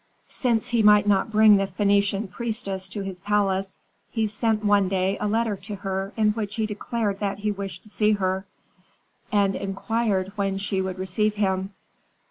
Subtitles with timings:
[0.29, 3.77] Since he might not bring the Phœnician priestess to his palace,
[4.09, 7.83] he sent one day a letter to her in which he declared that he wished
[7.83, 8.47] to see her,
[9.31, 11.75] and inquired when she would receive him.